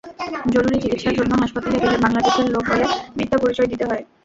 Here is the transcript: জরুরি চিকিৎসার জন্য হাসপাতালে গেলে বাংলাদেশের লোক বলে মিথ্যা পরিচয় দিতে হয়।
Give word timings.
জরুরি 0.53 0.77
চিকিৎসার 0.83 1.17
জন্য 1.19 1.31
হাসপাতালে 1.41 1.77
গেলে 1.83 1.97
বাংলাদেশের 1.97 2.47
লোক 2.53 2.63
বলে 2.69 2.85
মিথ্যা 3.17 3.37
পরিচয় 3.39 3.69
দিতে 3.71 3.85
হয়। 3.85 4.03